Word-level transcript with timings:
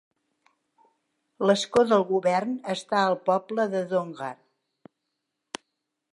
L'escó 1.49 1.83
del 1.91 2.05
govern 2.11 2.55
està 2.75 2.97
al 3.01 3.17
poble 3.27 3.65
de 3.75 3.83
Donggar. 3.91 4.31